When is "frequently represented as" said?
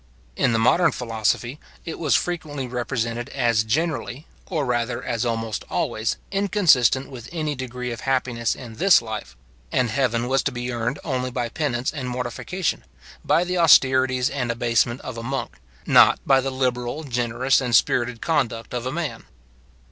2.15-3.63